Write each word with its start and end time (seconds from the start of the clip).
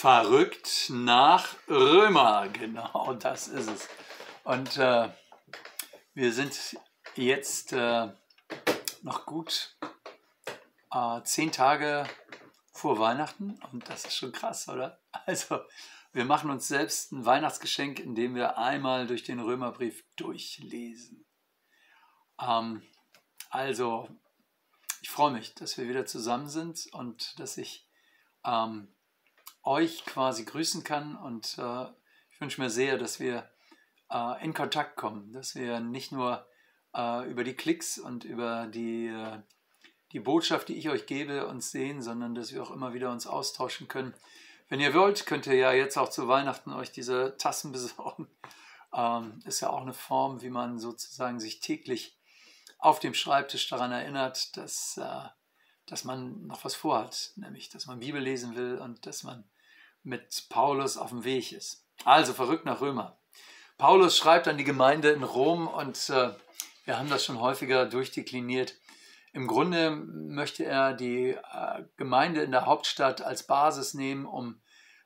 Verrückt 0.00 0.90
nach 0.90 1.56
Römer, 1.68 2.48
genau 2.50 3.14
das 3.14 3.48
ist 3.48 3.68
es. 3.68 3.88
Und 4.44 4.76
äh, 4.76 5.08
wir 6.14 6.32
sind 6.32 6.78
jetzt 7.16 7.72
äh, 7.72 8.12
noch 9.02 9.26
gut 9.26 9.76
äh, 10.92 11.20
zehn 11.24 11.50
Tage 11.50 12.08
vor 12.70 13.00
Weihnachten 13.00 13.60
und 13.72 13.88
das 13.88 14.04
ist 14.04 14.14
schon 14.14 14.30
krass, 14.30 14.68
oder? 14.68 15.00
Also 15.26 15.62
wir 16.12 16.24
machen 16.24 16.50
uns 16.50 16.68
selbst 16.68 17.10
ein 17.10 17.24
Weihnachtsgeschenk, 17.24 17.98
indem 17.98 18.36
wir 18.36 18.56
einmal 18.56 19.08
durch 19.08 19.24
den 19.24 19.40
Römerbrief 19.40 20.04
durchlesen. 20.14 21.26
Ähm, 22.40 22.84
also 23.50 24.08
ich 25.02 25.10
freue 25.10 25.32
mich, 25.32 25.56
dass 25.56 25.76
wir 25.76 25.88
wieder 25.88 26.06
zusammen 26.06 26.48
sind 26.48 26.86
und 26.92 27.40
dass 27.40 27.58
ich 27.58 27.88
ähm, 28.44 28.94
euch 29.62 30.04
quasi 30.04 30.44
grüßen 30.44 30.84
kann. 30.84 31.16
Und 31.16 31.56
äh, 31.58 31.86
ich 32.30 32.40
wünsche 32.40 32.60
mir 32.60 32.70
sehr, 32.70 32.98
dass 32.98 33.20
wir 33.20 33.48
äh, 34.10 34.44
in 34.44 34.54
Kontakt 34.54 34.96
kommen, 34.96 35.32
dass 35.32 35.54
wir 35.54 35.80
nicht 35.80 36.12
nur 36.12 36.46
äh, 36.94 37.30
über 37.30 37.44
die 37.44 37.54
Klicks 37.54 37.98
und 37.98 38.24
über 38.24 38.66
die, 38.66 39.06
äh, 39.06 39.38
die 40.12 40.20
Botschaft, 40.20 40.68
die 40.68 40.76
ich 40.76 40.88
euch 40.88 41.06
gebe, 41.06 41.46
uns 41.46 41.70
sehen, 41.70 42.02
sondern 42.02 42.34
dass 42.34 42.52
wir 42.52 42.62
auch 42.62 42.70
immer 42.70 42.94
wieder 42.94 43.10
uns 43.10 43.26
austauschen 43.26 43.88
können. 43.88 44.14
Wenn 44.68 44.80
ihr 44.80 44.94
wollt, 44.94 45.26
könnt 45.26 45.46
ihr 45.46 45.54
ja 45.54 45.72
jetzt 45.72 45.96
auch 45.96 46.10
zu 46.10 46.28
Weihnachten 46.28 46.72
euch 46.72 46.92
diese 46.92 47.36
Tassen 47.38 47.72
besorgen. 47.72 48.28
Ähm, 48.94 49.40
ist 49.44 49.60
ja 49.60 49.70
auch 49.70 49.82
eine 49.82 49.94
Form, 49.94 50.42
wie 50.42 50.50
man 50.50 50.78
sozusagen 50.78 51.40
sich 51.40 51.60
täglich 51.60 52.18
auf 52.78 53.00
dem 53.00 53.12
Schreibtisch 53.14 53.68
daran 53.68 53.92
erinnert, 53.92 54.56
dass, 54.56 54.96
äh, 54.98 55.28
dass 55.90 56.04
man 56.04 56.46
noch 56.46 56.64
was 56.64 56.74
vorhat, 56.74 57.32
nämlich 57.36 57.68
dass 57.70 57.86
man 57.86 58.00
Bibel 58.00 58.20
lesen 58.20 58.56
will 58.56 58.78
und 58.78 59.06
dass 59.06 59.22
man 59.22 59.44
mit 60.02 60.46
Paulus 60.48 60.96
auf 60.96 61.10
dem 61.10 61.24
Weg 61.24 61.52
ist. 61.52 61.84
Also 62.04 62.32
verrückt 62.32 62.64
nach 62.64 62.80
Römer. 62.80 63.18
Paulus 63.76 64.16
schreibt 64.16 64.48
an 64.48 64.58
die 64.58 64.64
Gemeinde 64.64 65.10
in 65.10 65.22
Rom 65.22 65.68
und 65.68 66.10
äh, 66.10 66.32
wir 66.84 66.98
haben 66.98 67.10
das 67.10 67.24
schon 67.24 67.40
häufiger 67.40 67.86
durchdekliniert. 67.86 68.74
Im 69.32 69.46
Grunde 69.46 69.90
möchte 69.90 70.64
er 70.64 70.94
die 70.94 71.30
äh, 71.30 71.84
Gemeinde 71.96 72.42
in 72.42 72.50
der 72.50 72.66
Hauptstadt 72.66 73.22
als 73.22 73.46
Basis 73.46 73.94
nehmen, 73.94 74.26
um 74.26 74.60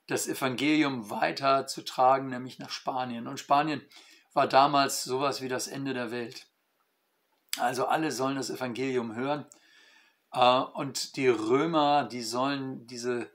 das 0.06 0.26
Evangelium 0.26 1.10
weiterzutragen, 1.10 2.28
nämlich 2.28 2.58
nach 2.58 2.70
Spanien. 2.70 3.26
Und 3.26 3.40
Spanien 3.40 3.82
war 4.32 4.46
damals 4.46 5.04
sowas 5.04 5.42
wie 5.42 5.48
das 5.48 5.68
Ende 5.68 5.94
der 5.94 6.10
Welt. 6.10 6.46
Also 7.58 7.86
alle 7.86 8.10
sollen 8.10 8.36
das 8.36 8.50
Evangelium 8.50 9.14
hören. 9.14 9.44
Äh, 10.32 10.60
und 10.60 11.16
die 11.16 11.28
Römer, 11.28 12.04
die 12.04 12.22
sollen 12.22 12.86
diese 12.86 13.30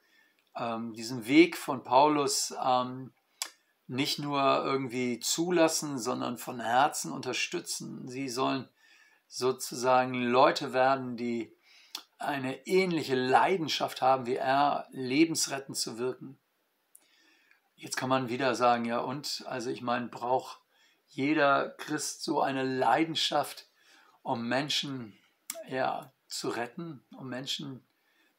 ähm, 0.57 0.93
diesen 0.93 1.27
Weg 1.27 1.57
von 1.57 1.83
Paulus 1.83 2.53
ähm, 2.63 3.13
nicht 3.87 4.19
nur 4.19 4.41
irgendwie 4.65 5.19
zulassen, 5.19 5.97
sondern 5.97 6.37
von 6.37 6.59
Herzen 6.59 7.11
unterstützen. 7.11 8.07
Sie 8.07 8.27
sollen 8.27 8.67
sozusagen 9.27 10.13
Leute 10.13 10.73
werden, 10.73 11.15
die 11.15 11.55
eine 12.17 12.65
ähnliche 12.65 13.15
Leidenschaft 13.15 14.01
haben 14.01 14.25
wie 14.25 14.35
er, 14.35 14.87
lebensrettend 14.91 15.77
zu 15.77 15.97
wirken. 15.97 16.39
Jetzt 17.75 17.95
kann 17.95 18.09
man 18.09 18.27
wieder 18.27 18.55
sagen, 18.55 18.85
ja 18.85 18.99
und, 18.99 19.43
also 19.47 19.69
ich 19.69 19.81
meine, 19.81 20.07
braucht 20.07 20.59
jeder 21.05 21.69
Christ 21.69 22.23
so 22.23 22.41
eine 22.41 22.63
Leidenschaft, 22.63 23.67
um 24.23 24.47
Menschen 24.47 25.17
ja, 25.69 26.11
zu 26.27 26.49
retten, 26.49 27.03
um 27.11 27.29
Menschen 27.29 27.85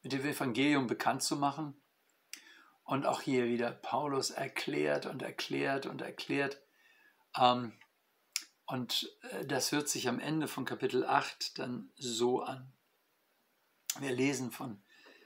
mit 0.01 0.11
dem 0.11 0.25
Evangelium 0.25 0.87
bekannt 0.87 1.23
zu 1.23 1.35
machen? 1.35 1.79
Und 2.83 3.05
auch 3.05 3.21
hier 3.21 3.45
wieder 3.45 3.71
Paulus 3.71 4.31
erklärt 4.31 5.05
und 5.05 5.21
erklärt 5.21 5.85
und 5.85 6.01
erklärt. 6.01 6.59
Ähm, 7.37 7.73
und 8.65 9.11
äh, 9.31 9.45
das 9.45 9.71
hört 9.71 9.89
sich 9.89 10.07
am 10.07 10.19
Ende 10.19 10.47
von 10.47 10.65
Kapitel 10.65 11.05
8 11.05 11.59
dann 11.59 11.91
so 11.97 12.41
an. 12.41 12.71
Wir 13.99 14.11
lesen 14.11 14.51
von 14.51 14.81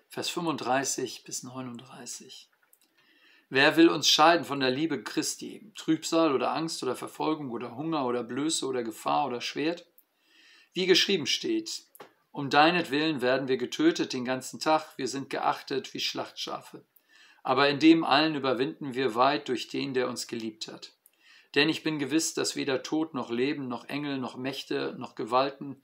Vers 0.10 0.30
35 0.30 1.24
bis 1.24 1.44
39. 1.44 2.50
Wer 3.50 3.76
will 3.78 3.90
uns 3.90 4.10
scheiden 4.10 4.46
von 4.46 4.60
der 4.60 4.72
Liebe 4.72 5.04
Christi? 5.04 5.72
Trübsal 5.76 6.34
oder 6.34 6.54
Angst 6.54 6.82
oder 6.84 6.96
Verfolgung 6.96 7.52
oder 7.52 7.76
Hunger 7.76 8.06
oder 8.06 8.24
Blöße 8.24 8.66
oder 8.66 8.84
Gefahr 8.84 9.28
oder 9.28 9.42
Schwert? 9.42 9.86
Wie 10.74 10.86
geschrieben 10.86 11.28
steht, 11.28 11.84
um 12.34 12.50
deinetwillen 12.50 13.22
werden 13.22 13.48
wir 13.48 13.56
getötet 13.56 14.12
den 14.12 14.26
ganzen 14.26 14.60
Tag, 14.60 14.98
wir 14.98 15.08
sind 15.08 15.30
geachtet 15.30 15.94
wie 15.94 16.02
Schlachtschafe 16.02 16.84
aber 17.44 17.70
in 17.70 17.80
dem 17.80 18.06
allen 18.06 18.36
überwinden 18.36 18.94
wir 18.94 19.16
weit 19.16 19.50
durch 19.50 19.68
den, 19.68 19.94
der 19.94 20.08
uns 20.08 20.28
geliebt 20.28 20.68
hat. 20.70 20.94
Denn 21.56 21.70
ich 21.70 21.84
bin 21.84 22.00
gewiss, 22.00 22.34
dass 22.34 22.56
weder 22.56 22.82
Tod 22.82 23.14
noch 23.14 23.30
Leben, 23.30 23.68
noch 23.68 23.86
Engel, 23.86 24.18
noch 24.18 24.38
Mächte, 24.38 24.96
noch 24.98 25.14
Gewalten, 25.14 25.84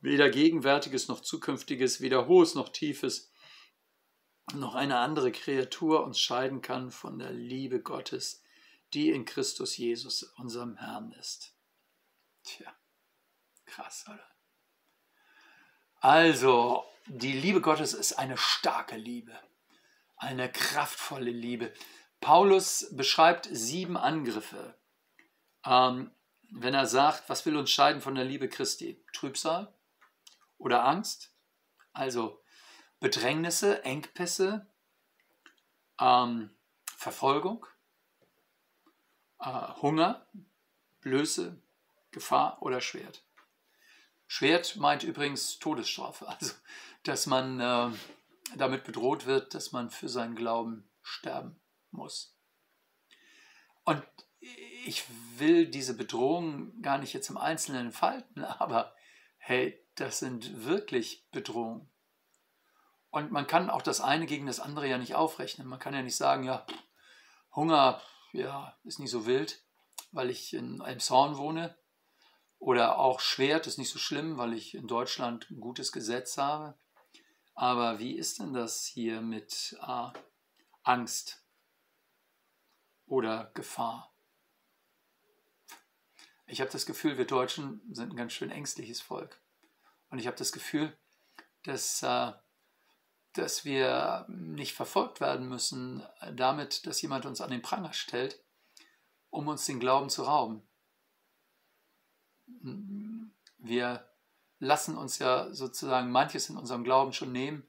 weder 0.00 0.28
Gegenwärtiges 0.30 1.06
noch 1.08 1.20
Zukünftiges, 1.20 2.00
weder 2.00 2.26
Hohes 2.26 2.54
noch 2.54 2.70
Tiefes, 2.70 3.30
noch 4.54 4.74
eine 4.74 4.98
andere 4.98 5.30
Kreatur 5.30 6.02
uns 6.04 6.18
scheiden 6.18 6.62
kann 6.62 6.90
von 6.90 7.18
der 7.18 7.32
Liebe 7.32 7.80
Gottes, 7.80 8.42
die 8.92 9.10
in 9.10 9.24
Christus 9.24 9.76
Jesus, 9.76 10.24
unserem 10.36 10.76
Herrn 10.76 11.12
ist. 11.12 11.54
Tja, 12.42 12.74
krass, 13.66 14.04
oder? 14.08 14.31
Also, 16.02 16.84
die 17.06 17.32
Liebe 17.32 17.60
Gottes 17.60 17.94
ist 17.94 18.18
eine 18.18 18.36
starke 18.36 18.96
Liebe 18.96 19.32
eine 20.22 20.50
kraftvolle 20.50 21.32
Liebe. 21.32 21.74
Paulus 22.20 22.86
beschreibt 22.92 23.48
sieben 23.50 23.96
Angriffe, 23.96 24.78
ähm, 25.66 26.12
wenn 26.52 26.74
er 26.74 26.86
sagt, 26.86 27.28
was 27.28 27.44
will 27.44 27.56
uns 27.56 27.70
scheiden 27.70 28.00
von 28.00 28.14
der 28.14 28.24
Liebe 28.24 28.48
Christi? 28.48 29.04
Trübsal 29.12 29.74
oder 30.58 30.84
Angst, 30.84 31.34
also 31.92 32.40
Bedrängnisse, 33.00 33.84
Engpässe, 33.84 34.70
ähm, 35.98 36.50
Verfolgung, 36.96 37.66
äh, 39.40 39.68
Hunger, 39.82 40.24
Blöße, 41.00 41.60
Gefahr 42.12 42.62
oder 42.62 42.80
Schwert. 42.80 43.24
Schwert 44.32 44.76
meint 44.76 45.02
übrigens 45.02 45.58
Todesstrafe, 45.58 46.26
also 46.40 46.54
dass 47.02 47.26
man 47.26 47.60
äh, 47.60 47.90
damit 48.56 48.84
bedroht 48.84 49.26
wird, 49.26 49.52
dass 49.52 49.72
man 49.72 49.90
für 49.90 50.08
seinen 50.08 50.36
Glauben 50.36 50.88
sterben 51.02 51.60
muss. 51.90 52.34
Und 53.84 54.02
ich 54.86 55.04
will 55.36 55.66
diese 55.66 55.94
Bedrohung 55.94 56.80
gar 56.80 56.96
nicht 56.96 57.12
jetzt 57.12 57.28
im 57.28 57.36
Einzelnen 57.36 57.88
entfalten, 57.88 58.42
aber 58.58 58.94
hey, 59.36 59.78
das 59.96 60.20
sind 60.20 60.64
wirklich 60.64 61.28
Bedrohungen. 61.30 61.90
Und 63.10 63.32
man 63.32 63.46
kann 63.46 63.68
auch 63.68 63.82
das 63.82 64.00
eine 64.00 64.24
gegen 64.24 64.46
das 64.46 64.60
andere 64.60 64.88
ja 64.88 64.96
nicht 64.96 65.14
aufrechnen. 65.14 65.68
Man 65.68 65.78
kann 65.78 65.92
ja 65.92 66.00
nicht 66.00 66.16
sagen, 66.16 66.44
ja, 66.44 66.64
Hunger, 67.54 68.00
ja, 68.32 68.78
ist 68.82 68.98
nicht 68.98 69.10
so 69.10 69.26
wild, 69.26 69.62
weil 70.10 70.30
ich 70.30 70.54
in 70.54 70.80
einem 70.80 71.00
Zorn 71.00 71.36
wohne. 71.36 71.76
Oder 72.62 73.00
auch 73.00 73.18
Schwert 73.18 73.66
ist 73.66 73.76
nicht 73.76 73.90
so 73.90 73.98
schlimm, 73.98 74.38
weil 74.38 74.52
ich 74.52 74.76
in 74.76 74.86
Deutschland 74.86 75.50
ein 75.50 75.58
gutes 75.58 75.90
Gesetz 75.90 76.38
habe. 76.38 76.78
Aber 77.56 77.98
wie 77.98 78.16
ist 78.16 78.38
denn 78.38 78.52
das 78.52 78.86
hier 78.86 79.20
mit 79.20 79.76
äh, 79.84 80.10
Angst 80.84 81.44
oder 83.04 83.50
Gefahr? 83.54 84.14
Ich 86.46 86.60
habe 86.60 86.70
das 86.70 86.86
Gefühl, 86.86 87.18
wir 87.18 87.26
Deutschen 87.26 87.82
sind 87.90 88.12
ein 88.12 88.16
ganz 88.16 88.32
schön 88.32 88.52
ängstliches 88.52 89.00
Volk. 89.00 89.42
Und 90.10 90.20
ich 90.20 90.28
habe 90.28 90.36
das 90.36 90.52
Gefühl, 90.52 90.96
dass, 91.64 92.04
äh, 92.04 92.30
dass 93.32 93.64
wir 93.64 94.24
nicht 94.28 94.74
verfolgt 94.74 95.20
werden 95.20 95.48
müssen 95.48 96.06
damit, 96.32 96.86
dass 96.86 97.02
jemand 97.02 97.26
uns 97.26 97.40
an 97.40 97.50
den 97.50 97.62
Pranger 97.62 97.92
stellt, 97.92 98.40
um 99.30 99.48
uns 99.48 99.66
den 99.66 99.80
Glauben 99.80 100.10
zu 100.10 100.22
rauben. 100.22 100.62
Wir 103.58 104.08
lassen 104.58 104.96
uns 104.96 105.18
ja 105.18 105.52
sozusagen 105.52 106.10
manches 106.10 106.48
in 106.48 106.56
unserem 106.56 106.84
Glauben 106.84 107.12
schon 107.12 107.32
nehmen, 107.32 107.66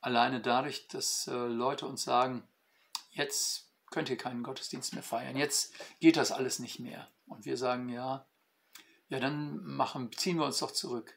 alleine 0.00 0.40
dadurch, 0.40 0.88
dass 0.88 1.26
äh, 1.26 1.32
Leute 1.32 1.86
uns 1.86 2.02
sagen, 2.02 2.46
jetzt 3.10 3.72
könnt 3.90 4.10
ihr 4.10 4.16
keinen 4.16 4.42
Gottesdienst 4.42 4.94
mehr 4.94 5.02
feiern, 5.02 5.36
jetzt 5.36 5.74
geht 6.00 6.16
das 6.16 6.32
alles 6.32 6.58
nicht 6.58 6.78
mehr. 6.78 7.08
Und 7.26 7.44
wir 7.44 7.56
sagen, 7.56 7.88
ja, 7.88 8.26
ja, 9.08 9.20
dann 9.20 9.64
machen, 9.64 10.12
ziehen 10.12 10.36
wir 10.36 10.44
uns 10.44 10.58
doch 10.58 10.70
zurück. 10.70 11.14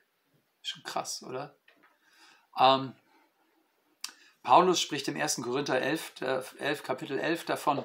Schon 0.61 0.83
krass, 0.83 1.23
oder? 1.23 1.57
Ähm, 2.57 2.93
Paulus 4.43 4.79
spricht 4.79 5.07
im 5.07 5.19
1. 5.19 5.41
Korinther 5.43 5.79
11, 5.79 6.21
11, 6.57 6.83
Kapitel 6.83 7.19
11 7.19 7.45
davon, 7.45 7.83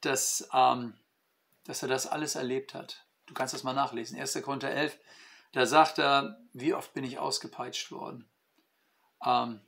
dass, 0.00 0.48
ähm, 0.52 0.94
dass 1.64 1.82
er 1.82 1.88
das 1.88 2.06
alles 2.06 2.34
erlebt 2.34 2.74
hat. 2.74 3.04
Du 3.32 3.38
kannst 3.38 3.54
das 3.54 3.62
mal 3.62 3.72
nachlesen. 3.72 4.20
1. 4.20 4.42
Korinther 4.42 4.70
11, 4.70 4.98
da 5.52 5.64
sagt 5.64 5.98
er, 5.98 6.38
wie 6.52 6.74
oft 6.74 6.92
bin 6.92 7.02
ich 7.02 7.18
ausgepeitscht 7.18 7.90
worden. 7.90 8.28
Ähm, 9.24 9.62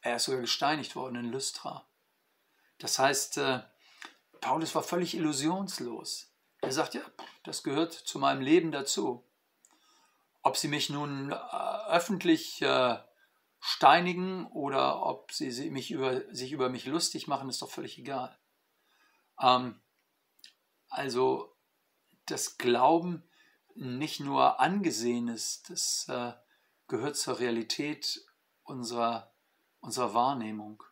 er 0.00 0.16
ist 0.16 0.24
sogar 0.24 0.40
gesteinigt 0.40 0.96
worden 0.96 1.16
in 1.16 1.30
Lystra. 1.30 1.86
Das 2.78 2.98
heißt, 2.98 3.36
äh, 3.36 3.60
Paulus 4.40 4.74
war 4.74 4.82
völlig 4.82 5.14
illusionslos. 5.14 6.32
Er 6.62 6.72
sagt, 6.72 6.94
ja, 6.94 7.02
das 7.44 7.62
gehört 7.62 7.92
zu 7.92 8.18
meinem 8.18 8.40
Leben 8.40 8.72
dazu. 8.72 9.28
Ob 10.40 10.56
sie 10.56 10.68
mich 10.68 10.88
nun 10.88 11.32
äh, 11.32 11.34
öffentlich 11.90 12.62
äh, 12.62 12.96
steinigen 13.58 14.46
oder 14.46 15.04
ob 15.04 15.32
sie 15.32 15.68
mich 15.68 15.90
über, 15.90 16.22
sich 16.34 16.52
über 16.52 16.70
mich 16.70 16.86
lustig 16.86 17.28
machen, 17.28 17.50
ist 17.50 17.60
doch 17.60 17.70
völlig 17.70 17.98
egal. 17.98 18.38
Ähm, 19.38 19.82
also 20.88 21.54
das 22.30 22.58
Glauben 22.58 23.22
nicht 23.74 24.20
nur 24.20 24.60
angesehen 24.60 25.28
ist, 25.28 25.70
das 25.70 26.06
äh, 26.08 26.32
gehört 26.88 27.16
zur 27.16 27.38
Realität 27.38 28.24
unserer, 28.62 29.34
unserer 29.80 30.14
Wahrnehmung. 30.14 30.82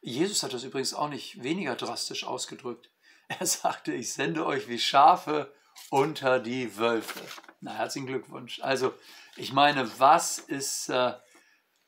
Jesus 0.00 0.42
hat 0.42 0.52
das 0.52 0.64
übrigens 0.64 0.94
auch 0.94 1.08
nicht 1.08 1.42
weniger 1.42 1.76
drastisch 1.76 2.24
ausgedrückt. 2.24 2.90
Er 3.26 3.46
sagte, 3.46 3.94
ich 3.94 4.12
sende 4.12 4.44
euch 4.44 4.68
wie 4.68 4.78
Schafe 4.78 5.50
unter 5.88 6.38
die 6.38 6.76
Wölfe. 6.76 7.20
Na, 7.62 7.72
herzlichen 7.72 8.06
Glückwunsch. 8.06 8.60
Also, 8.60 8.92
ich 9.36 9.52
meine, 9.52 9.98
was 9.98 10.38
ist 10.38 10.90
äh, 10.90 11.14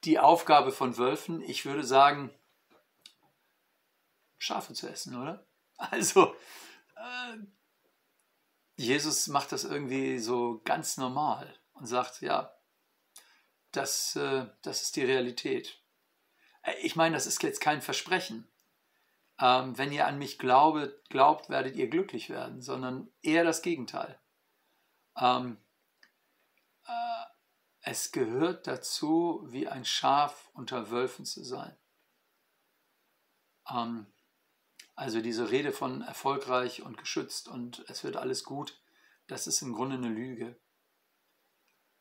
die 0.04 0.18
Aufgabe 0.18 0.72
von 0.72 0.96
Wölfen? 0.96 1.42
Ich 1.42 1.66
würde 1.66 1.84
sagen, 1.84 2.30
Schafe 4.38 4.72
zu 4.72 4.88
essen, 4.88 5.20
oder? 5.20 5.46
Also, 5.76 6.34
Jesus 8.76 9.26
macht 9.28 9.52
das 9.52 9.64
irgendwie 9.64 10.18
so 10.18 10.60
ganz 10.64 10.96
normal 10.98 11.58
und 11.72 11.86
sagt, 11.86 12.20
ja, 12.20 12.54
das, 13.72 14.16
äh, 14.16 14.46
das 14.62 14.82
ist 14.82 14.96
die 14.96 15.04
Realität. 15.04 15.82
Äh, 16.62 16.74
ich 16.82 16.96
meine, 16.96 17.14
das 17.14 17.26
ist 17.26 17.42
jetzt 17.42 17.60
kein 17.60 17.82
Versprechen. 17.82 18.48
Ähm, 19.40 19.76
wenn 19.76 19.92
ihr 19.92 20.06
an 20.06 20.18
mich 20.18 20.38
glaube, 20.38 21.00
glaubt, 21.08 21.50
werdet 21.50 21.76
ihr 21.76 21.88
glücklich 21.88 22.30
werden, 22.30 22.62
sondern 22.62 23.08
eher 23.22 23.44
das 23.44 23.62
Gegenteil. 23.62 24.18
Ähm, 25.18 25.58
äh, 26.86 27.24
es 27.80 28.12
gehört 28.12 28.66
dazu, 28.66 29.44
wie 29.46 29.68
ein 29.68 29.84
Schaf 29.84 30.50
unter 30.54 30.90
Wölfen 30.90 31.24
zu 31.24 31.44
sein. 31.44 31.76
Ähm, 33.70 34.06
also 34.96 35.20
diese 35.20 35.50
Rede 35.50 35.72
von 35.72 36.00
erfolgreich 36.00 36.82
und 36.82 36.96
geschützt 36.96 37.48
und 37.48 37.84
es 37.88 38.02
wird 38.02 38.16
alles 38.16 38.44
gut, 38.44 38.80
das 39.26 39.46
ist 39.46 39.60
im 39.60 39.74
Grunde 39.74 39.96
eine 39.96 40.08
Lüge. 40.08 40.58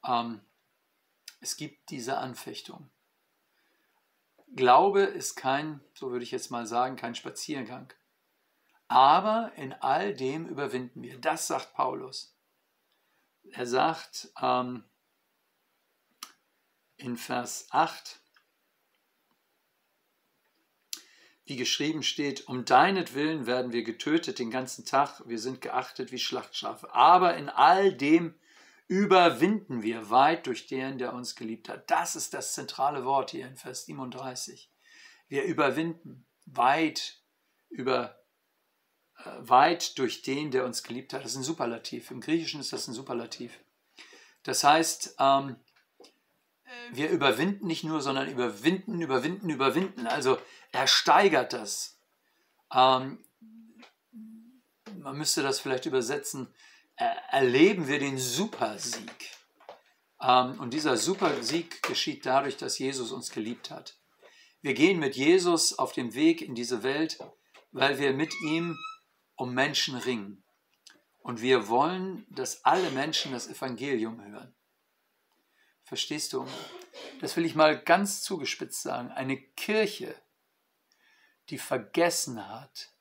Ähm, 0.06 0.42
es 1.42 1.58
gibt 1.58 1.90
diese 1.90 2.18
Anfechtung. 2.18 2.90
Glaube 4.56 5.02
ist 5.02 5.36
kein, 5.36 5.82
so 5.94 6.12
würde 6.12 6.24
ich 6.24 6.32
jetzt 6.32 6.52
mal 6.52 6.66
sagen, 6.66 6.96
kein 6.96 7.16
Spaziergang. 7.16 7.92
Aber 8.88 9.52
in 9.56 9.74
all 9.74 10.14
dem 10.14 10.48
überwinden 10.48 11.02
wir. 11.02 11.20
Das 11.20 11.48
sagt 11.48 11.74
Paulus. 11.74 12.38
Er 13.52 13.68
sagt 13.68 14.32
ähm, 14.42 14.86
in 16.96 17.18
Vers 17.18 17.68
8, 17.72 18.22
wie 21.46 21.56
geschrieben 21.56 22.02
steht, 22.04 22.48
um 22.48 22.66
deinetwillen 22.66 23.46
werden 23.46 23.72
wir 23.72 23.84
getötet 23.84 24.40
den 24.40 24.50
ganzen 24.50 24.86
Tag, 24.86 25.22
wir 25.26 25.40
sind 25.40 25.62
geachtet 25.62 26.12
wie 26.12 26.18
Schlachtschafe. 26.18 26.94
Aber 26.94 27.38
in 27.38 27.50
all 27.50 27.94
dem 27.94 28.34
überwinden 28.88 29.84
wir 29.84 30.10
weit 30.10 30.48
durch 30.48 30.68
den, 30.68 30.98
der 30.98 31.14
uns 31.14 31.36
geliebt 31.36 31.70
hat. 31.70 31.90
Das 31.90 32.16
ist 32.16 32.34
das 32.34 32.54
zentrale 32.54 33.06
Wort 33.06 33.32
hier 33.32 33.48
in 33.48 33.58
Vers 33.58 33.86
37. 33.86 34.72
Wir 35.28 35.44
überwinden 35.44 36.26
weit 36.46 37.22
über 37.70 38.20
äh, 39.18 39.30
weit 39.40 39.98
durch 39.98 40.22
den, 40.22 40.52
der 40.52 40.66
uns 40.66 40.84
geliebt 40.84 41.14
hat. 41.14 41.24
Das 41.24 41.32
ist 41.32 41.38
ein 41.38 41.44
Superlativ. 41.44 42.12
Im 42.12 42.22
Griechischen 42.22 42.60
ist 42.60 42.74
das 42.74 42.88
ein 42.88 42.94
Superlativ. 42.94 43.60
Das 44.44 44.64
heißt, 44.64 45.16
ähm, 45.20 45.56
wir 46.92 47.10
überwinden 47.10 47.68
nicht 47.68 47.84
nur, 47.84 48.02
sondern 48.02 48.30
überwinden, 48.30 49.02
überwinden, 49.02 49.50
überwinden. 49.50 50.08
Also 50.08 50.38
er 50.72 50.88
steigert 50.88 51.54
das. 51.54 52.00
Ähm, 52.74 53.20
man 55.00 55.18
müsste 55.18 55.44
das 55.44 55.60
vielleicht 55.60 55.86
übersetzen 55.86 56.54
erleben 56.98 57.88
wir 57.88 58.00
den 58.00 58.18
Supersieg. 58.18 59.32
Ähm, 60.22 60.60
und 60.60 60.74
dieser 60.74 60.98
Supersieg 60.98 61.82
geschieht 61.84 62.26
dadurch, 62.26 62.58
dass 62.58 62.80
Jesus 62.80 63.12
uns 63.12 63.32
geliebt 63.32 63.70
hat. 63.70 63.98
Wir 64.62 64.74
gehen 64.74 65.00
mit 65.00 65.16
Jesus 65.16 65.78
auf 65.78 65.92
dem 65.92 66.16
Weg 66.16 66.42
in 66.42 66.56
diese 66.56 66.84
Welt, 66.84 67.20
weil 67.72 68.00
wir 68.00 68.14
mit 68.14 68.34
ihm 68.42 68.78
um 69.36 69.54
Menschen 69.54 69.96
ringen. 69.96 70.44
Und 71.20 71.42
wir 71.42 71.68
wollen, 71.68 72.26
dass 72.30 72.64
alle 72.66 72.90
Menschen 72.92 73.32
das 73.32 73.48
Evangelium 73.48 74.24
hören. 74.24 74.56
Verstehst 75.86 76.34
du? 76.34 76.48
Das 77.22 77.38
will 77.38 77.46
ich 77.46 77.56
mal 77.56 77.80
ganz 77.80 78.24
zugespitzt 78.24 78.82
sagen. 78.82 79.12
Eine 79.12 79.38
Kirche, 79.38 80.20
die 81.50 81.60
vergessen 81.60 82.48
hat, 82.48 82.92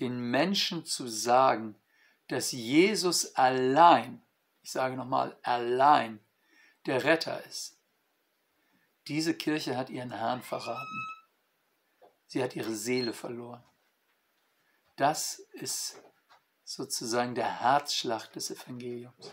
den 0.00 0.18
Menschen 0.18 0.84
zu 0.84 1.06
sagen, 1.06 1.76
dass 2.26 2.50
Jesus 2.50 3.36
allein, 3.36 4.22
ich 4.62 4.72
sage 4.72 4.96
nochmal, 4.96 5.38
allein 5.42 6.18
der 6.86 7.04
Retter 7.04 7.44
ist. 7.46 7.78
Diese 9.06 9.34
Kirche 9.34 9.76
hat 9.76 9.88
ihren 9.88 10.10
Herrn 10.10 10.42
verraten. 10.42 11.08
Sie 12.26 12.42
hat 12.42 12.56
ihre 12.56 12.74
Seele 12.74 13.12
verloren. 13.12 13.62
Das 14.96 15.38
ist 15.52 16.02
sozusagen 16.64 17.36
der 17.36 17.60
Herzschlag 17.60 18.32
des 18.32 18.50
Evangeliums. 18.50 19.32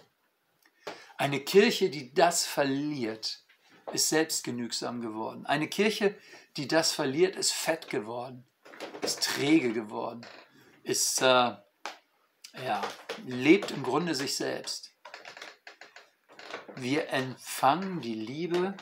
Eine 1.21 1.39
Kirche, 1.39 1.91
die 1.91 2.15
das 2.15 2.47
verliert, 2.47 3.45
ist 3.93 4.09
selbstgenügsam 4.09 5.01
geworden. 5.01 5.45
Eine 5.45 5.69
Kirche, 5.69 6.17
die 6.57 6.67
das 6.67 6.93
verliert, 6.93 7.35
ist 7.35 7.51
fett 7.51 7.91
geworden, 7.91 8.49
ist 9.03 9.21
träge 9.21 9.71
geworden, 9.71 10.25
ist 10.81 11.21
äh, 11.21 11.25
ja, 12.65 12.81
lebt 13.27 13.69
im 13.69 13.83
Grunde 13.83 14.15
sich 14.15 14.35
selbst. 14.35 14.95
Wir 16.75 17.09
empfangen 17.09 18.01
die 18.01 18.15
Liebe, 18.15 18.75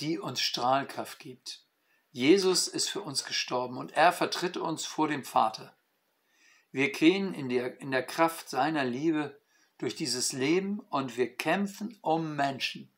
die 0.00 0.18
uns 0.18 0.40
Strahlkraft 0.40 1.18
gibt. 1.18 1.66
Jesus 2.10 2.68
ist 2.68 2.88
für 2.88 3.02
uns 3.02 3.26
gestorben 3.26 3.76
und 3.76 3.92
er 3.92 4.14
vertritt 4.14 4.56
uns 4.56 4.86
vor 4.86 5.08
dem 5.08 5.24
Vater. 5.24 5.76
Wir 6.72 6.90
gehen 6.90 7.34
in 7.34 7.50
der, 7.50 7.82
in 7.82 7.90
der 7.90 8.06
Kraft 8.06 8.48
seiner 8.48 8.86
Liebe 8.86 9.37
durch 9.78 9.94
dieses 9.94 10.32
Leben 10.32 10.80
und 10.80 11.16
wir 11.16 11.34
kämpfen 11.36 11.96
um 12.02 12.36
Menschen. 12.36 12.92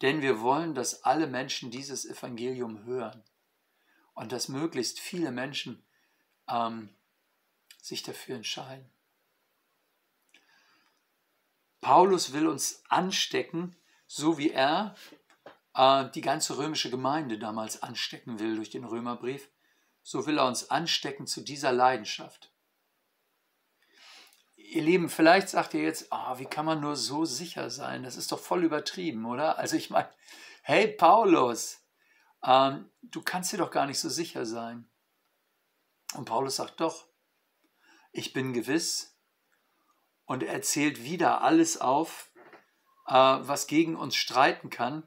Denn 0.00 0.20
wir 0.20 0.40
wollen, 0.40 0.74
dass 0.74 1.04
alle 1.04 1.26
Menschen 1.26 1.70
dieses 1.70 2.04
Evangelium 2.04 2.84
hören 2.84 3.22
und 4.14 4.32
dass 4.32 4.48
möglichst 4.48 4.98
viele 4.98 5.30
Menschen 5.30 5.84
ähm, 6.48 6.88
sich 7.80 8.02
dafür 8.02 8.36
entscheiden. 8.36 8.90
Paulus 11.80 12.32
will 12.32 12.46
uns 12.46 12.82
anstecken, 12.88 13.76
so 14.06 14.38
wie 14.38 14.50
er 14.50 14.94
äh, 15.74 16.08
die 16.10 16.20
ganze 16.20 16.58
römische 16.58 16.90
Gemeinde 16.90 17.38
damals 17.38 17.82
anstecken 17.82 18.38
will 18.38 18.56
durch 18.56 18.70
den 18.70 18.84
Römerbrief. 18.84 19.48
So 20.02 20.26
will 20.26 20.38
er 20.38 20.46
uns 20.46 20.70
anstecken 20.70 21.26
zu 21.26 21.42
dieser 21.42 21.72
Leidenschaft. 21.72 22.51
Ihr 24.72 24.80
Lieben, 24.80 25.10
vielleicht 25.10 25.50
sagt 25.50 25.74
ihr 25.74 25.82
jetzt, 25.82 26.06
oh, 26.10 26.38
wie 26.38 26.46
kann 26.46 26.64
man 26.64 26.80
nur 26.80 26.96
so 26.96 27.26
sicher 27.26 27.68
sein? 27.68 28.04
Das 28.04 28.16
ist 28.16 28.32
doch 28.32 28.38
voll 28.38 28.64
übertrieben, 28.64 29.26
oder? 29.26 29.58
Also 29.58 29.76
ich 29.76 29.90
meine, 29.90 30.08
hey 30.62 30.88
Paulus, 30.88 31.84
ähm, 32.42 32.90
du 33.02 33.20
kannst 33.20 33.52
dir 33.52 33.58
doch 33.58 33.70
gar 33.70 33.84
nicht 33.84 33.98
so 33.98 34.08
sicher 34.08 34.46
sein. 34.46 34.88
Und 36.14 36.24
Paulus 36.24 36.56
sagt 36.56 36.80
doch, 36.80 37.06
ich 38.12 38.32
bin 38.32 38.54
gewiss. 38.54 39.14
Und 40.24 40.42
er 40.42 40.62
zählt 40.62 41.04
wieder 41.04 41.42
alles 41.42 41.78
auf, 41.78 42.30
äh, 43.08 43.12
was 43.12 43.66
gegen 43.66 43.94
uns 43.94 44.16
streiten 44.16 44.70
kann. 44.70 45.06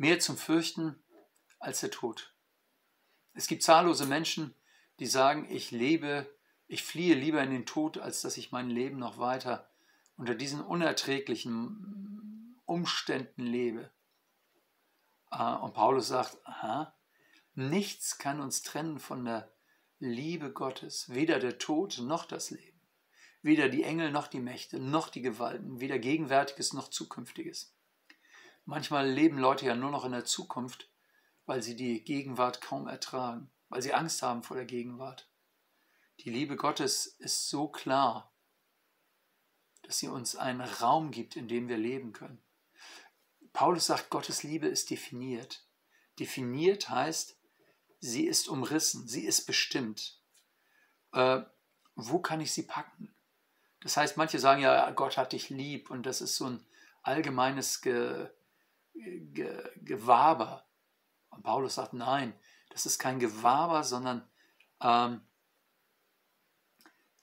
Mehr 0.00 0.18
zum 0.18 0.38
Fürchten 0.38 0.98
als 1.58 1.80
der 1.80 1.90
Tod. 1.90 2.34
Es 3.34 3.46
gibt 3.46 3.62
zahllose 3.62 4.06
Menschen, 4.06 4.54
die 4.98 5.04
sagen, 5.04 5.46
ich 5.50 5.72
lebe, 5.72 6.26
ich 6.66 6.82
fliehe 6.82 7.14
lieber 7.14 7.42
in 7.42 7.50
den 7.50 7.66
Tod, 7.66 7.98
als 7.98 8.22
dass 8.22 8.38
ich 8.38 8.50
mein 8.50 8.70
Leben 8.70 8.98
noch 8.98 9.18
weiter 9.18 9.68
unter 10.16 10.34
diesen 10.34 10.62
unerträglichen 10.62 12.58
Umständen 12.64 13.42
lebe. 13.42 13.90
Äh, 15.30 15.56
und 15.56 15.74
Paulus 15.74 16.08
sagt, 16.08 16.38
aha, 16.46 16.96
nichts 17.52 18.16
kann 18.16 18.40
uns 18.40 18.62
trennen 18.62 19.00
von 19.00 19.26
der 19.26 19.52
Liebe 19.98 20.50
Gottes, 20.50 21.10
weder 21.10 21.38
der 21.38 21.58
Tod 21.58 21.98
noch 21.98 22.24
das 22.24 22.50
Leben, 22.50 22.80
weder 23.42 23.68
die 23.68 23.82
Engel 23.82 24.12
noch 24.12 24.28
die 24.28 24.40
Mächte, 24.40 24.80
noch 24.80 25.10
die 25.10 25.20
Gewalten, 25.20 25.78
weder 25.78 25.98
Gegenwärtiges 25.98 26.72
noch 26.72 26.88
Zukünftiges. 26.88 27.74
Manchmal 28.70 29.10
leben 29.10 29.36
Leute 29.36 29.66
ja 29.66 29.74
nur 29.74 29.90
noch 29.90 30.04
in 30.04 30.12
der 30.12 30.24
Zukunft, 30.24 30.88
weil 31.44 31.60
sie 31.60 31.74
die 31.74 32.04
Gegenwart 32.04 32.60
kaum 32.60 32.86
ertragen, 32.86 33.50
weil 33.68 33.82
sie 33.82 33.92
Angst 33.92 34.22
haben 34.22 34.44
vor 34.44 34.56
der 34.56 34.64
Gegenwart. 34.64 35.28
Die 36.20 36.30
Liebe 36.30 36.54
Gottes 36.54 37.06
ist 37.06 37.48
so 37.48 37.66
klar, 37.66 38.32
dass 39.82 39.98
sie 39.98 40.06
uns 40.06 40.36
einen 40.36 40.60
Raum 40.60 41.10
gibt, 41.10 41.34
in 41.34 41.48
dem 41.48 41.66
wir 41.66 41.78
leben 41.78 42.12
können. 42.12 42.40
Paulus 43.52 43.86
sagt, 43.86 44.08
Gottes 44.08 44.44
Liebe 44.44 44.68
ist 44.68 44.90
definiert. 44.90 45.66
Definiert 46.20 46.90
heißt, 46.90 47.40
sie 47.98 48.24
ist 48.24 48.46
umrissen, 48.46 49.08
sie 49.08 49.24
ist 49.24 49.46
bestimmt. 49.46 50.22
Äh, 51.12 51.40
wo 51.96 52.20
kann 52.20 52.40
ich 52.40 52.52
sie 52.52 52.68
packen? 52.68 53.12
Das 53.80 53.96
heißt, 53.96 54.16
manche 54.16 54.38
sagen 54.38 54.62
ja, 54.62 54.88
Gott 54.92 55.16
hat 55.16 55.32
dich 55.32 55.50
lieb 55.50 55.90
und 55.90 56.06
das 56.06 56.20
ist 56.20 56.36
so 56.36 56.44
ein 56.44 56.64
allgemeines 57.02 57.80
Ge, 57.80 58.30
Ge, 59.32 59.70
Gewaber. 59.76 60.66
Und 61.30 61.42
Paulus 61.42 61.76
sagt, 61.76 61.92
nein, 61.92 62.38
das 62.70 62.86
ist 62.86 62.98
kein 62.98 63.18
Gewaber, 63.18 63.84
sondern 63.84 64.28
ähm, 64.80 65.22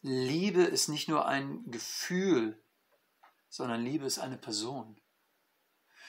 Liebe 0.02 0.64
ist 0.64 0.88
nicht 0.88 1.10
nur 1.10 1.28
ein 1.28 1.70
Gefühl, 1.70 2.62
sondern 3.50 3.84
Liebe 3.84 4.06
ist 4.06 4.20
eine 4.20 4.38
Person. 4.38 5.00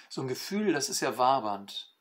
So 0.09 0.23
ein 0.23 0.29
Gefühl, 0.29 0.73
das 0.73 0.89
ist 0.89 1.01
ja 1.01 1.19
wabernd. 1.19 1.95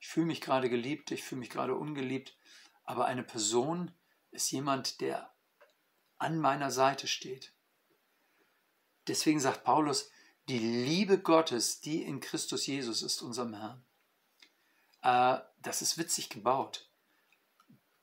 Ich 0.00 0.08
fühle 0.08 0.26
mich 0.26 0.40
gerade 0.40 0.68
geliebt, 0.68 1.10
ich 1.10 1.22
fühle 1.22 1.40
mich 1.40 1.50
gerade 1.50 1.74
ungeliebt, 1.74 2.36
aber 2.84 3.06
eine 3.06 3.22
Person 3.22 3.92
ist 4.30 4.50
jemand, 4.50 5.00
der 5.00 5.32
an 6.18 6.38
meiner 6.38 6.70
Seite 6.70 7.06
steht. 7.06 7.54
Deswegen 9.06 9.40
sagt 9.40 9.64
Paulus, 9.64 10.10
die 10.48 10.58
Liebe 10.58 11.18
Gottes, 11.18 11.80
die 11.80 12.02
in 12.02 12.20
Christus 12.20 12.66
Jesus 12.66 13.02
ist, 13.02 13.22
unserem 13.22 13.54
Herrn. 13.54 13.84
Äh, 15.02 15.42
das 15.62 15.82
ist 15.82 15.98
witzig 15.98 16.28
gebaut. 16.28 16.88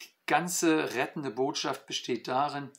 Die 0.02 0.10
ganze 0.26 0.96
rettende 0.96 1.32
Botschaft 1.32 1.86
besteht 1.86 2.28
darin, 2.28 2.72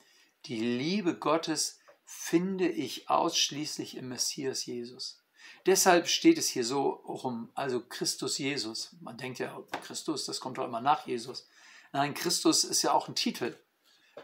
die 0.47 0.61
Liebe 0.61 1.16
Gottes 1.16 1.78
finde 2.04 2.69
ich 2.69 3.09
ausschließlich 3.09 3.97
im 3.97 4.09
Messias 4.09 4.66
Jesus. 4.66 5.23
Deshalb 5.66 6.09
steht 6.09 6.38
es 6.38 6.49
hier 6.49 6.64
so 6.64 6.88
rum, 6.90 7.50
also 7.54 7.81
Christus 7.81 8.38
Jesus. 8.38 8.97
Man 9.00 9.16
denkt 9.16 9.38
ja, 9.38 9.62
Christus, 9.85 10.25
das 10.25 10.40
kommt 10.40 10.59
doch 10.59 10.64
immer 10.64 10.81
nach 10.81 11.07
Jesus. 11.07 11.49
Nein, 11.92 12.14
Christus 12.14 12.64
ist 12.64 12.83
ja 12.83 12.92
auch 12.92 13.09
ein 13.09 13.14
Titel. 13.14 13.57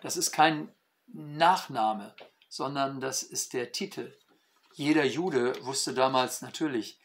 Das 0.01 0.17
ist 0.17 0.33
kein 0.33 0.73
Nachname, 1.07 2.15
sondern 2.49 3.01
das 3.01 3.23
ist 3.23 3.53
der 3.53 3.73
Titel. 3.73 4.17
Jeder 4.79 5.05
Jude 5.05 5.65
wusste 5.67 5.93
damals 5.93 6.41
natürlich, 6.41 7.01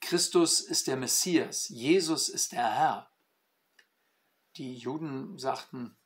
Christus 0.00 0.60
ist 0.60 0.88
der 0.88 0.96
Messias, 0.96 1.68
Jesus 1.68 2.28
ist 2.28 2.50
der 2.50 2.68
Herr. 2.68 3.10
Die 4.56 4.74
Juden 4.74 5.38
sagten 5.38 5.96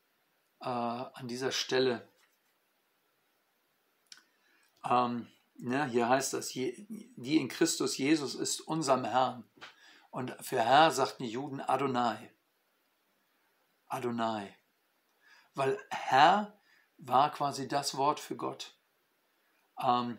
äh, 0.61 0.69
an 0.69 1.29
dieser 1.29 1.51
Stelle, 1.51 2.07
ähm, 4.85 5.29
ne, 5.55 5.87
hier 5.87 6.11
heißt 6.11 6.35
das, 6.35 6.49
die 6.51 7.39
in 7.39 7.49
Christus 7.49 7.97
Jesus 7.97 8.35
ist 8.35 8.61
unserem 8.61 9.07
Herrn. 9.07 9.49
Und 10.11 10.37
für 10.45 10.63
Herr 10.63 10.91
sagten 10.91 11.23
die 11.23 11.31
Juden 11.31 11.63
Adonai. 11.63 12.35
Adonai. 13.87 14.55
Weil 15.55 15.83
Herr 15.89 16.61
war 16.99 17.33
quasi 17.33 17.67
das 17.67 17.97
Wort 17.97 18.21
für 18.21 18.37
Gott. 18.37 18.79
Ähm, 19.83 20.19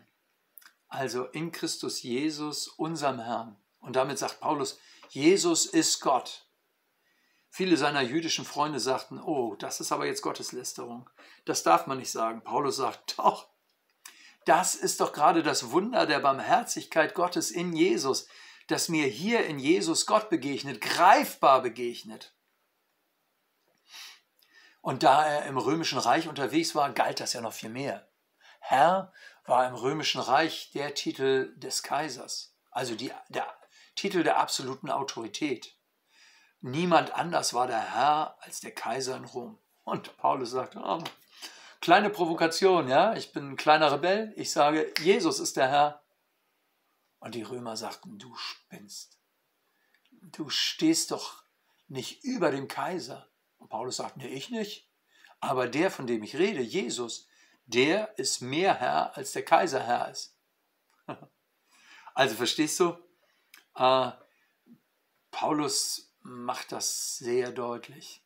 also 0.92 1.24
in 1.26 1.52
Christus 1.52 2.02
Jesus, 2.02 2.68
unserem 2.68 3.18
Herrn. 3.18 3.56
Und 3.80 3.96
damit 3.96 4.18
sagt 4.18 4.40
Paulus, 4.40 4.78
Jesus 5.08 5.64
ist 5.66 6.00
Gott. 6.00 6.46
Viele 7.48 7.76
seiner 7.76 8.02
jüdischen 8.02 8.44
Freunde 8.44 8.78
sagten, 8.78 9.18
oh, 9.18 9.54
das 9.56 9.80
ist 9.80 9.90
aber 9.90 10.06
jetzt 10.06 10.22
Gotteslästerung. 10.22 11.08
Das 11.44 11.62
darf 11.62 11.86
man 11.86 11.98
nicht 11.98 12.10
sagen. 12.10 12.42
Paulus 12.42 12.76
sagt, 12.76 13.18
doch, 13.18 13.48
das 14.44 14.74
ist 14.74 15.00
doch 15.00 15.12
gerade 15.12 15.42
das 15.42 15.70
Wunder 15.70 16.06
der 16.06 16.20
Barmherzigkeit 16.20 17.14
Gottes 17.14 17.50
in 17.50 17.72
Jesus, 17.72 18.28
dass 18.68 18.88
mir 18.88 19.06
hier 19.06 19.46
in 19.46 19.58
Jesus 19.58 20.06
Gott 20.06 20.28
begegnet, 20.28 20.80
greifbar 20.80 21.62
begegnet. 21.62 22.34
Und 24.82 25.04
da 25.04 25.26
er 25.26 25.46
im 25.46 25.58
römischen 25.58 25.98
Reich 25.98 26.28
unterwegs 26.28 26.74
war, 26.74 26.92
galt 26.92 27.20
das 27.20 27.32
ja 27.32 27.40
noch 27.40 27.52
viel 27.52 27.70
mehr. 27.70 28.08
Herr 28.60 29.12
war 29.44 29.66
im 29.68 29.74
römischen 29.74 30.20
Reich 30.20 30.70
der 30.72 30.94
Titel 30.94 31.54
des 31.56 31.82
Kaisers, 31.82 32.54
also 32.70 32.94
die, 32.94 33.12
der 33.28 33.46
Titel 33.94 34.22
der 34.22 34.38
absoluten 34.38 34.90
Autorität. 34.90 35.76
Niemand 36.60 37.14
anders 37.14 37.54
war 37.54 37.66
der 37.66 37.94
Herr 37.94 38.36
als 38.40 38.60
der 38.60 38.72
Kaiser 38.72 39.16
in 39.16 39.24
Rom. 39.24 39.58
Und 39.84 40.16
Paulus 40.16 40.50
sagt, 40.50 40.76
oh, 40.76 41.02
kleine 41.80 42.08
Provokation, 42.08 42.88
ja, 42.88 43.14
ich 43.14 43.32
bin 43.32 43.50
ein 43.50 43.56
kleiner 43.56 43.92
Rebell, 43.92 44.32
ich 44.36 44.52
sage, 44.52 44.92
Jesus 45.00 45.40
ist 45.40 45.56
der 45.56 45.68
Herr. 45.68 46.02
Und 47.18 47.34
die 47.34 47.42
Römer 47.42 47.76
sagten, 47.76 48.18
du 48.18 48.34
spinnst. 48.36 49.18
Du 50.10 50.48
stehst 50.48 51.10
doch 51.10 51.42
nicht 51.88 52.22
über 52.24 52.50
dem 52.50 52.68
Kaiser. 52.68 53.28
Und 53.58 53.68
Paulus 53.68 53.96
sagt, 53.96 54.16
nee, 54.16 54.28
ich 54.28 54.50
nicht. 54.50 54.88
Aber 55.40 55.68
der, 55.68 55.90
von 55.90 56.06
dem 56.06 56.22
ich 56.22 56.36
rede, 56.36 56.60
Jesus, 56.60 57.26
der 57.74 58.18
ist 58.18 58.40
mehr 58.40 58.74
Herr, 58.74 59.16
als 59.16 59.32
der 59.32 59.44
Kaiser 59.44 59.82
Herr 59.82 60.10
ist. 60.10 60.36
Also 62.14 62.34
verstehst 62.34 62.78
du? 62.78 62.94
Äh, 63.74 64.10
Paulus 65.30 66.14
macht 66.20 66.72
das 66.72 67.16
sehr 67.16 67.52
deutlich, 67.52 68.22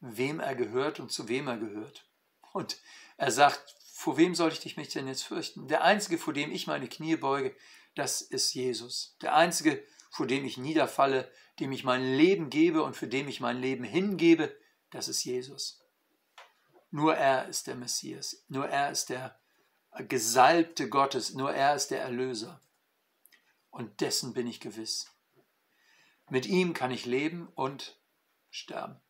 wem 0.00 0.40
er 0.40 0.54
gehört 0.54 0.98
und 0.98 1.12
zu 1.12 1.28
wem 1.28 1.46
er 1.46 1.58
gehört. 1.58 2.08
Und 2.52 2.80
er 3.18 3.30
sagt, 3.30 3.76
vor 3.92 4.16
wem 4.16 4.34
soll 4.34 4.52
ich 4.52 4.76
mich 4.76 4.88
denn 4.88 5.08
jetzt 5.08 5.24
fürchten? 5.24 5.68
Der 5.68 5.84
Einzige, 5.84 6.18
vor 6.18 6.32
dem 6.32 6.50
ich 6.50 6.66
meine 6.66 6.88
Knie 6.88 7.16
beuge, 7.16 7.54
das 7.94 8.22
ist 8.22 8.54
Jesus. 8.54 9.16
Der 9.20 9.34
Einzige, 9.34 9.84
vor 10.10 10.26
dem 10.26 10.44
ich 10.44 10.56
niederfalle, 10.56 11.30
dem 11.60 11.72
ich 11.72 11.84
mein 11.84 12.14
Leben 12.14 12.48
gebe 12.48 12.82
und 12.82 12.96
für 12.96 13.08
dem 13.08 13.28
ich 13.28 13.40
mein 13.40 13.60
Leben 13.60 13.84
hingebe, 13.84 14.56
das 14.90 15.08
ist 15.08 15.24
Jesus. 15.24 15.80
Nur 16.90 17.14
er 17.16 17.48
ist 17.48 17.66
der 17.66 17.74
Messias, 17.74 18.44
nur 18.48 18.68
er 18.68 18.90
ist 18.90 19.10
der 19.10 19.38
Gesalbte 20.08 20.88
Gottes, 20.88 21.34
nur 21.34 21.52
er 21.52 21.74
ist 21.74 21.88
der 21.88 22.00
Erlöser. 22.00 22.60
Und 23.70 24.00
dessen 24.00 24.32
bin 24.32 24.46
ich 24.46 24.60
gewiss. 24.60 25.10
Mit 26.30 26.46
ihm 26.46 26.74
kann 26.74 26.90
ich 26.90 27.06
leben 27.06 27.48
und 27.54 27.98
sterben. 28.50 29.00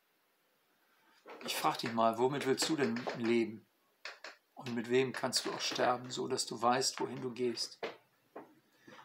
Ich 1.44 1.54
frage 1.56 1.78
dich 1.78 1.92
mal, 1.92 2.18
womit 2.18 2.46
willst 2.46 2.68
du 2.68 2.76
denn 2.76 3.00
leben? 3.18 3.66
Und 4.54 4.74
mit 4.74 4.90
wem 4.90 5.12
kannst 5.12 5.46
du 5.46 5.52
auch 5.52 5.60
sterben, 5.60 6.10
so 6.10 6.26
dass 6.26 6.46
du 6.46 6.60
weißt, 6.60 6.98
wohin 7.00 7.22
du 7.22 7.32
gehst? 7.32 7.78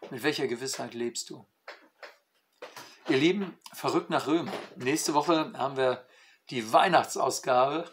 Mit 0.09 0.23
welcher 0.23 0.47
Gewissheit 0.47 0.93
lebst 0.93 1.29
du? 1.29 1.45
Ihr 3.07 3.17
Lieben, 3.17 3.57
verrückt 3.73 4.09
nach 4.09 4.27
Römer. 4.27 4.53
Nächste 4.77 5.13
Woche 5.13 5.53
haben 5.57 5.77
wir 5.77 6.07
die 6.49 6.71
Weihnachtsausgabe. 6.71 7.91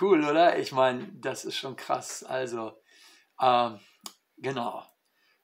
Cool, 0.00 0.24
oder? 0.24 0.58
Ich 0.58 0.72
meine, 0.72 1.10
das 1.12 1.44
ist 1.44 1.56
schon 1.56 1.76
krass. 1.76 2.22
Also, 2.22 2.80
ähm, 3.40 3.80
genau. 4.36 4.84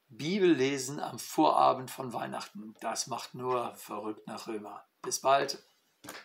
Bibel 0.08 0.52
lesen 0.52 0.98
am 1.00 1.18
Vorabend 1.18 1.90
von 1.90 2.12
Weihnachten. 2.12 2.74
Das 2.80 3.06
macht 3.06 3.34
nur 3.34 3.74
verrückt 3.76 4.26
nach 4.26 4.48
Römer. 4.48 4.84
Bis 5.02 5.20
bald, 5.20 5.62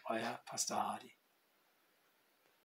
euer 0.05 0.39
Pastor 0.45 0.81
Hardy. 0.81 1.14